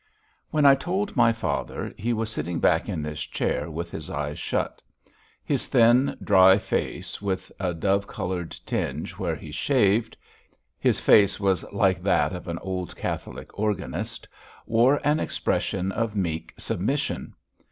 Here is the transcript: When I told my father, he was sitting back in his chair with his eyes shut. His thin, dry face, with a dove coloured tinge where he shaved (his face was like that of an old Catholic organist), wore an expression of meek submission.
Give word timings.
When 0.49 0.65
I 0.65 0.73
told 0.73 1.15
my 1.15 1.31
father, 1.31 1.93
he 1.95 2.11
was 2.11 2.31
sitting 2.31 2.59
back 2.59 2.89
in 2.89 3.03
his 3.03 3.21
chair 3.21 3.69
with 3.69 3.91
his 3.91 4.09
eyes 4.09 4.39
shut. 4.39 4.81
His 5.45 5.67
thin, 5.67 6.17
dry 6.23 6.57
face, 6.57 7.21
with 7.21 7.51
a 7.59 7.75
dove 7.75 8.07
coloured 8.07 8.49
tinge 8.65 9.19
where 9.19 9.35
he 9.35 9.51
shaved 9.51 10.17
(his 10.79 10.99
face 10.99 11.39
was 11.39 11.71
like 11.71 12.01
that 12.01 12.33
of 12.33 12.47
an 12.47 12.57
old 12.63 12.95
Catholic 12.95 13.59
organist), 13.59 14.27
wore 14.65 14.99
an 15.03 15.19
expression 15.19 15.91
of 15.91 16.15
meek 16.15 16.55
submission. 16.57 17.35